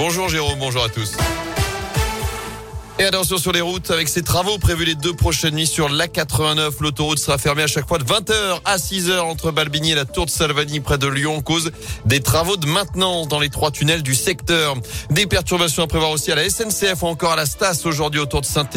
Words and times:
Bonjour 0.00 0.28
Jérôme, 0.28 0.60
bonjour 0.60 0.84
à 0.84 0.88
tous. 0.88 1.16
Et 3.00 3.04
attention 3.04 3.36
sur 3.36 3.50
les 3.50 3.60
routes, 3.60 3.90
avec 3.90 4.08
ces 4.08 4.22
travaux 4.22 4.56
prévus 4.56 4.84
les 4.84 4.94
deux 4.94 5.12
prochaines 5.12 5.56
nuits 5.56 5.66
sur 5.66 5.88
l'A89, 5.88 6.74
l'autoroute 6.80 7.18
sera 7.18 7.36
fermée 7.36 7.64
à 7.64 7.66
chaque 7.66 7.88
fois 7.88 7.98
de 7.98 8.04
20h 8.04 8.60
à 8.64 8.76
6h 8.76 9.18
entre 9.18 9.50
Balbigny 9.50 9.92
et 9.92 9.94
la 9.96 10.04
Tour 10.04 10.26
de 10.26 10.30
Salvani 10.30 10.78
près 10.78 10.98
de 10.98 11.08
Lyon, 11.08 11.42
cause 11.42 11.72
des 12.04 12.20
travaux 12.20 12.56
de 12.56 12.66
maintenance 12.66 13.26
dans 13.26 13.40
les 13.40 13.50
trois 13.50 13.72
tunnels 13.72 14.04
du 14.04 14.14
secteur. 14.14 14.76
Des 15.10 15.26
perturbations 15.26 15.82
à 15.82 15.88
prévoir 15.88 16.12
aussi 16.12 16.30
à 16.30 16.36
la 16.36 16.48
SNCF 16.48 17.02
ou 17.02 17.06
encore 17.06 17.32
à 17.32 17.36
la 17.36 17.46
Stas 17.46 17.82
aujourd'hui 17.84 18.20
autour 18.20 18.40
de 18.40 18.46
saint 18.46 18.68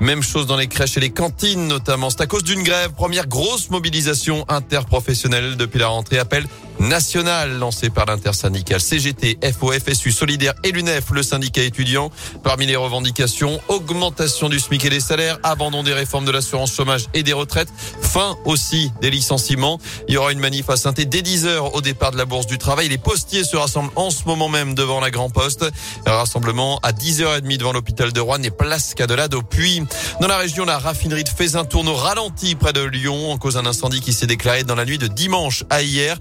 Même 0.00 0.22
chose 0.22 0.46
dans 0.46 0.58
les 0.58 0.66
crèches 0.66 0.98
et 0.98 1.00
les 1.00 1.10
cantines 1.10 1.68
notamment. 1.68 2.10
C'est 2.10 2.20
à 2.20 2.26
cause 2.26 2.44
d'une 2.44 2.62
grève. 2.62 2.92
Première 2.92 3.26
grosse 3.26 3.70
mobilisation 3.70 4.44
interprofessionnelle 4.48 5.56
depuis 5.56 5.78
la 5.78 5.88
rentrée. 5.88 6.18
Appel 6.18 6.46
national 6.80 7.58
lancé 7.58 7.90
par 7.90 8.06
l'intersyndicale 8.06 8.80
CGT, 8.80 9.38
FOFSU, 9.58 10.12
Solidaire 10.12 10.54
et 10.64 10.72
l'UNEF, 10.72 11.10
le 11.10 11.22
syndicat 11.22 11.62
étudiant. 11.62 12.10
Parmi 12.42 12.66
les 12.66 12.76
revendications, 12.76 13.60
augmentation 13.68 14.48
du 14.48 14.58
SMIC 14.58 14.84
et 14.84 14.90
des 14.90 15.00
salaires, 15.00 15.38
abandon 15.42 15.82
des 15.82 15.92
réformes 15.92 16.24
de 16.24 16.30
l'assurance 16.30 16.72
chômage 16.74 17.06
et 17.14 17.22
des 17.22 17.32
retraites, 17.32 17.68
fin 18.00 18.36
aussi 18.44 18.90
des 19.00 19.10
licenciements. 19.10 19.78
Il 20.08 20.14
y 20.14 20.16
aura 20.16 20.32
une 20.32 20.40
manif 20.40 20.70
à 20.70 20.76
dès 20.92 21.22
10h 21.22 21.72
au 21.74 21.80
départ 21.80 22.12
de 22.12 22.16
la 22.16 22.24
Bourse 22.24 22.46
du 22.46 22.58
Travail. 22.58 22.88
Les 22.88 22.98
postiers 22.98 23.44
se 23.44 23.56
rassemblent 23.56 23.90
en 23.96 24.10
ce 24.10 24.24
moment 24.24 24.48
même 24.48 24.74
devant 24.74 25.00
la 25.00 25.10
Grand 25.10 25.30
Poste. 25.30 25.64
rassemblement 26.06 26.78
à 26.82 26.92
10h30 26.92 27.56
devant 27.58 27.72
l'hôpital 27.72 28.12
de 28.12 28.20
Rouen 28.20 28.42
et 28.42 28.50
place 28.50 28.94
Cadelade 28.94 29.34
au 29.34 29.42
Puy. 29.42 29.82
Dans 30.20 30.28
la 30.28 30.38
région, 30.38 30.64
la 30.64 30.78
raffinerie 30.78 31.24
de 31.24 31.28
Fézin 31.28 31.64
tourne 31.64 31.88
ralenti 31.88 32.54
près 32.54 32.72
de 32.72 32.82
Lyon 32.82 33.32
en 33.32 33.38
cause 33.38 33.54
d'un 33.54 33.66
incendie 33.66 34.00
qui 34.00 34.12
s'est 34.12 34.26
déclaré 34.26 34.64
dans 34.64 34.74
la 34.74 34.84
nuit 34.84 34.98
de 34.98 35.06
dimanche 35.06 35.64
à 35.70 35.82
hier. 35.82 36.16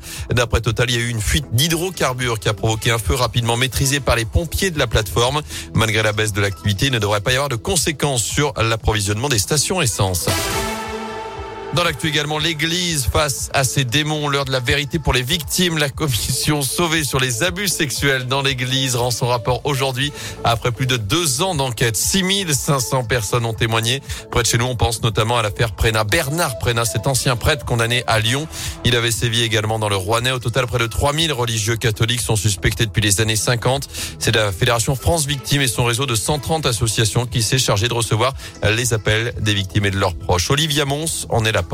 D'après 0.45 0.61
Total, 0.61 0.91
il 0.91 0.95
y 0.95 0.99
a 0.99 1.01
eu 1.01 1.09
une 1.09 1.21
fuite 1.21 1.47
d'hydrocarbures 1.53 2.39
qui 2.39 2.49
a 2.49 2.53
provoqué 2.53 2.91
un 2.91 2.99
feu 2.99 3.15
rapidement 3.15 3.57
maîtrisé 3.57 3.99
par 3.99 4.15
les 4.15 4.25
pompiers 4.25 4.69
de 4.69 4.77
la 4.77 4.85
plateforme. 4.85 5.41
Malgré 5.73 6.03
la 6.03 6.13
baisse 6.13 6.33
de 6.33 6.41
l'activité, 6.41 6.85
il 6.85 6.91
ne 6.91 6.99
devrait 6.99 7.21
pas 7.21 7.31
y 7.31 7.33
avoir 7.33 7.49
de 7.49 7.55
conséquences 7.55 8.21
sur 8.21 8.53
l'approvisionnement 8.61 9.27
des 9.27 9.39
stations 9.39 9.81
essence. 9.81 10.27
Dans 11.75 11.83
l'actu 11.83 12.07
également, 12.07 12.37
l'église 12.37 13.05
face 13.11 13.49
à 13.53 13.65
ces 13.65 13.83
démons. 13.83 14.29
L'heure 14.29 14.45
de 14.45 14.51
la 14.53 14.61
vérité 14.61 14.97
pour 14.97 15.11
les 15.11 15.23
victimes. 15.23 15.77
La 15.77 15.89
commission 15.89 16.61
sauvée 16.61 17.03
sur 17.03 17.19
les 17.19 17.43
abus 17.43 17.67
sexuels 17.67 18.27
dans 18.27 18.41
l'église 18.41 18.95
rend 18.95 19.11
son 19.11 19.27
rapport 19.27 19.59
aujourd'hui. 19.65 20.13
Après 20.45 20.71
plus 20.71 20.87
de 20.87 20.95
deux 20.95 21.41
ans 21.41 21.53
d'enquête, 21.53 21.97
6500 21.97 23.03
personnes 23.03 23.45
ont 23.45 23.53
témoigné. 23.53 24.01
Près 24.31 24.43
de 24.43 24.47
chez 24.47 24.57
nous, 24.57 24.67
on 24.67 24.77
pense 24.77 25.01
notamment 25.03 25.37
à 25.37 25.41
l'affaire 25.41 25.73
Prénat. 25.73 26.05
Bernard 26.05 26.59
Prénat, 26.59 26.85
cet 26.85 27.07
ancien 27.07 27.35
prêtre 27.35 27.65
condamné 27.65 28.05
à 28.07 28.19
Lyon. 28.19 28.47
Il 28.85 28.95
avait 28.95 29.11
sévi 29.11 29.43
également 29.43 29.77
dans 29.77 29.89
le 29.89 29.97
Rouennais. 29.97 30.31
Au 30.31 30.39
total, 30.39 30.67
près 30.67 30.79
de 30.79 30.87
3000 30.87 31.33
religieux 31.33 31.75
catholiques 31.75 32.21
sont 32.21 32.37
suspectés 32.37 32.85
depuis 32.85 33.01
les 33.01 33.19
années 33.19 33.35
50. 33.35 33.89
C'est 34.17 34.33
la 34.33 34.53
Fédération 34.53 34.95
France 34.95 35.25
Victimes 35.25 35.61
et 35.61 35.67
son 35.67 35.83
réseau 35.83 36.05
de 36.05 36.15
130 36.15 36.67
associations 36.67 37.25
qui 37.25 37.43
s'est 37.43 37.57
chargé 37.57 37.89
de 37.89 37.93
recevoir 37.93 38.33
les 38.63 38.93
appels 38.93 39.33
des 39.41 39.53
victimes 39.53 39.87
et 39.87 39.91
de 39.91 39.97
leurs 39.97 40.15
proches. 40.15 40.49
Olivia 40.51 40.85
Mons 40.85 41.27
en 41.27 41.43
est 41.43 41.51
la 41.51 41.64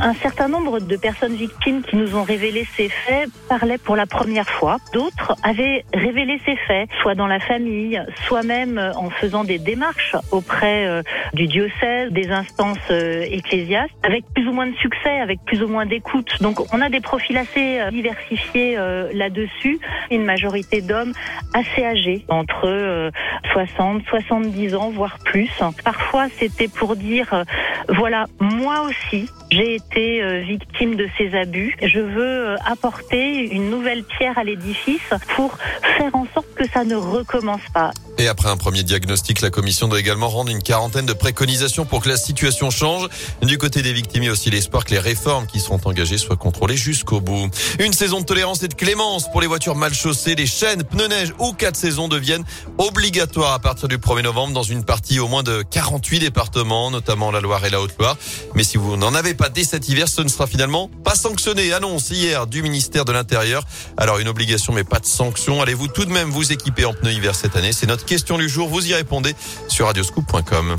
Un 0.00 0.14
certain 0.14 0.48
nombre 0.48 0.80
de 0.80 0.96
personnes 0.96 1.34
victimes 1.34 1.82
qui 1.82 1.96
nous 1.96 2.16
ont 2.16 2.22
révélé 2.22 2.66
ces 2.76 2.88
faits 2.88 3.30
parlaient 3.48 3.78
pour 3.78 3.96
la 3.96 4.06
première 4.06 4.48
fois. 4.48 4.76
D'autres 4.92 5.34
avaient 5.42 5.84
révélé 5.94 6.40
ces 6.44 6.56
faits, 6.56 6.88
soit 7.00 7.14
dans 7.14 7.26
la 7.26 7.40
famille, 7.40 8.02
soit 8.26 8.42
même 8.42 8.78
en 8.96 9.10
faisant 9.10 9.44
des 9.44 9.58
démarches 9.58 10.16
auprès 10.30 10.86
euh, 10.86 11.02
du 11.32 11.46
diocèse, 11.46 12.10
des 12.10 12.30
instances 12.30 12.78
euh, 12.90 13.22
ecclésiastes, 13.22 13.92
avec 14.02 14.24
plus 14.34 14.46
ou 14.48 14.52
moins 14.52 14.66
de 14.66 14.76
succès, 14.76 15.20
avec 15.20 15.40
plus 15.44 15.62
ou 15.62 15.68
moins 15.68 15.86
d'écoute. 15.86 16.30
Donc 16.40 16.60
on 16.72 16.80
a 16.80 16.88
des 16.88 17.00
profils 17.00 17.36
assez 17.36 17.80
euh, 17.80 17.90
diversifiés 17.90 18.76
là-dessus. 19.12 19.78
Une 20.10 20.24
majorité 20.24 20.80
d'hommes 20.80 21.12
assez 21.54 21.84
âgés, 21.84 22.24
entre 22.28 23.10
60, 23.52 24.02
70 24.08 24.74
ans, 24.74 24.90
voire 24.90 25.18
plus. 25.24 25.50
Parfois 25.84 26.26
c'était 26.38 26.68
pour 26.68 26.96
dire, 26.96 27.44
voilà, 27.88 28.26
moi 28.40 28.82
aussi, 28.82 29.28
j'ai 29.50 29.74
été 29.74 30.22
euh, 30.22 30.40
victime 30.40 30.94
de 30.94 31.08
ces 31.18 31.34
abus. 31.34 31.76
Je 31.82 32.00
veux 32.00 32.48
euh, 32.48 32.56
apporter 32.64 33.52
une 33.54 33.70
nouvelle 33.70 34.04
pierre 34.04 34.38
à 34.38 34.44
l'édifice 34.44 35.12
pour 35.36 35.56
faire 35.96 36.14
en 36.14 36.26
sorte 36.34 36.52
que 36.54 36.66
ça 36.68 36.84
ne 36.84 36.94
recommence 36.94 37.68
pas. 37.72 37.90
Et 38.18 38.28
après 38.28 38.48
un 38.48 38.56
premier 38.56 38.82
diagnostic, 38.82 39.40
la 39.40 39.50
commission 39.50 39.88
doit 39.88 39.98
également 39.98 40.28
rendre 40.28 40.50
une 40.50 40.62
quarantaine 40.62 41.06
de 41.06 41.12
préconisations 41.12 41.84
pour 41.86 42.02
que 42.02 42.08
la 42.08 42.16
situation 42.16 42.70
change. 42.70 43.08
Du 43.42 43.58
côté 43.58 43.82
des 43.82 43.92
victimes, 43.92 44.22
il 44.22 44.26
y 44.26 44.28
a 44.28 44.32
aussi 44.32 44.50
l'espoir 44.50 44.84
que 44.84 44.90
les 44.90 44.98
réformes 44.98 45.46
qui 45.46 45.58
seront 45.58 45.80
engagées 45.84 46.18
soient 46.18 46.36
contrôlées 46.36 46.76
jusqu'au 46.76 47.20
bout. 47.20 47.50
Une 47.80 47.92
saison 47.92 48.20
de 48.20 48.26
tolérance 48.26 48.62
et 48.62 48.68
de 48.68 48.74
clémence 48.74 49.30
pour 49.30 49.40
les 49.40 49.46
voitures 49.46 49.74
mal 49.74 49.94
chaussées, 49.94 50.34
les 50.34 50.46
chaînes, 50.46 50.84
pneus 50.84 51.08
neige 51.08 51.32
ou 51.38 51.52
quatre 51.52 51.76
saisons 51.76 52.06
deviennent 52.06 52.44
obligatoires 52.78 53.54
à 53.54 53.58
partir 53.58 53.88
du 53.88 53.98
1er 53.98 54.22
novembre 54.22 54.52
dans 54.52 54.62
une 54.62 54.84
partie 54.84 55.18
au 55.18 55.26
moins 55.26 55.42
de 55.42 55.62
48 55.62 56.20
départements, 56.20 56.90
notamment 56.90 57.30
la 57.30 57.40
Loire 57.40 57.64
et 57.64 57.70
la 57.70 57.80
Haute-Loire. 57.80 58.16
Mais 58.54 58.62
si 58.62 58.76
vous 58.76 58.96
n'en 58.96 59.14
avez 59.14 59.34
pas 59.34 59.48
dès 59.48 59.64
cet 59.64 59.88
hiver, 59.88 60.06
ce 60.06 60.20
ne 60.20 60.28
sera 60.28 60.46
finalement 60.46 60.90
pas 61.02 61.14
sanctionné. 61.14 61.72
Annonce 61.72 62.10
hier 62.10 62.46
du 62.46 62.62
ministère 62.62 63.04
de 63.04 63.12
l'Intérieur. 63.12 63.64
Alors 63.96 64.18
une 64.18 64.28
obligation 64.28 64.72
mais 64.72 64.84
pas 64.84 65.00
de 65.00 65.06
sanction. 65.06 65.62
Allez-vous 65.62 65.88
tout 65.88 66.04
de 66.04 66.12
même 66.12 66.30
vous 66.30 66.52
équiper 66.52 66.84
en 66.84 66.92
pneus 66.92 67.12
hiver 67.12 67.34
cette 67.34 67.56
année? 67.56 67.72
C'est 67.72 67.86
notre 67.86 68.01
question 68.04 68.38
du 68.38 68.48
jour. 68.48 68.68
Vous 68.68 68.86
y 68.86 68.94
répondez 68.94 69.34
sur 69.68 69.86
radioscoop.com. 69.86 70.76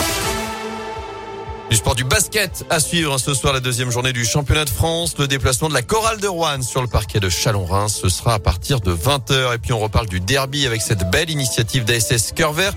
Du 1.69 1.77
sport 1.77 1.95
du 1.95 2.03
basket 2.03 2.65
à 2.69 2.79
suivre 2.79 3.17
ce 3.17 3.33
soir 3.33 3.51
la 3.51 3.59
deuxième 3.59 3.89
journée 3.89 4.13
du 4.13 4.25
championnat 4.25 4.65
de 4.65 4.69
France. 4.69 5.15
Le 5.17 5.27
déplacement 5.27 5.69
de 5.69 5.73
la 5.73 5.81
chorale 5.81 6.19
de 6.19 6.27
Rouen 6.27 6.61
sur 6.61 6.81
le 6.81 6.87
parquet 6.87 7.19
de 7.19 7.29
Chalon-Reims. 7.29 7.99
Ce 8.01 8.09
sera 8.09 8.35
à 8.35 8.39
partir 8.39 8.79
de 8.79 8.93
20h. 8.93 9.55
Et 9.55 9.57
puis 9.57 9.73
on 9.73 9.79
reparle 9.79 10.07
du 10.07 10.19
derby 10.19 10.67
avec 10.67 10.81
cette 10.81 11.09
belle 11.09 11.31
initiative 11.31 11.83
d'ASS 11.83 12.33
Cœur 12.35 12.53
Vert. 12.53 12.73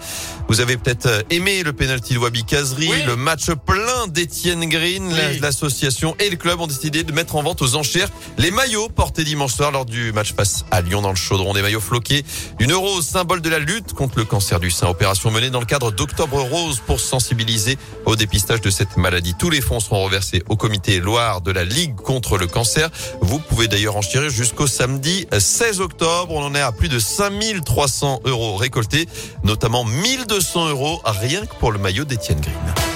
Vous 0.49 0.61
avez 0.61 0.77
peut-être 0.77 1.07
euh, 1.07 1.23
aimé 1.29 1.63
le 1.63 1.73
penalty 1.73 2.15
de 2.15 2.19
Wabi 2.19 2.45
Kazri, 2.45 2.89
le 3.07 3.17
match 3.17 3.51
plein 3.67 4.07
d'Etienne 4.09 4.65
Green. 4.67 5.13
L'association 5.43 6.15
et 6.19 6.31
le 6.31 6.37
club 6.37 6.61
ont 6.61 6.69
décidé 6.69 7.03
de 7.03 7.13
mettre 7.13 7.37
en 7.37 7.43
vente 7.43 7.61
aux 7.63 7.75
enchères 7.75 8.09
les 8.39 8.51
maillots 8.51 8.89
portés 8.89 9.25
dimanche 9.25 9.55
soir 9.55 9.73
lors 9.73 9.85
du 9.85 10.13
match 10.13 10.33
face 10.35 10.65
à 10.71 10.81
Lyon 10.81 11.03
dans 11.03 11.11
le 11.11 11.17
chaudron. 11.17 11.53
Des 11.53 11.63
maillots 11.63 11.81
floqués 11.81 12.25
d'une 12.59 12.73
rose, 12.73 13.05
symbole 13.05 13.43
de 13.43 13.51
la 13.51 13.59
lutte 13.59 13.93
contre 13.93 14.19
le 14.19 14.25
cancer 14.25 14.61
du 14.61 14.71
sein. 14.71 14.87
Opération 14.87 15.31
menée 15.31 15.51
dans 15.51 15.61
le 15.61 15.67
cadre 15.67 15.91
d'Octobre 15.91 16.41
Rose 16.41 16.81
pour 16.87 17.01
sensibiliser 17.01 17.77
au 18.07 18.15
dépistage 18.15 18.61
de 18.61 18.71
cette 18.77 18.99
maladie. 18.99 19.35
Tous 19.35 19.49
les 19.49 19.63
fonds 19.63 19.81
seront 19.81 20.05
reversés 20.05 20.43
au 20.51 20.57
comité 20.57 21.01
Loire 21.01 21.41
de 21.41 21.51
la 21.51 21.65
Ligue 21.65 21.97
contre 21.97 22.37
le 22.37 22.47
cancer. 22.47 22.91
Vous 23.23 23.39
pouvez 23.39 23.69
d'ailleurs 23.69 23.97
enchérir 23.97 24.29
jusqu'au 24.29 24.67
samedi 24.67 25.27
16 25.33 25.81
octobre. 25.81 26.35
On 26.35 26.43
en 26.43 26.55
est 26.55 26.61
à 26.61 26.73
plus 26.73 26.91
de 26.91 26.99
5300 26.99 28.21
euros 28.27 28.57
récoltés, 28.57 29.09
notamment 29.45 29.85
1200 29.85 30.69
euros 30.69 31.01
rien 31.07 31.47
que 31.47 31.55
pour 31.55 31.73
le 31.73 31.79
maillot 31.79 32.05
d'Étienne 32.05 32.41
Green. 32.41 32.96